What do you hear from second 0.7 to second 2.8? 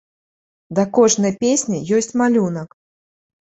Да кожнай песні ёсць малюнак.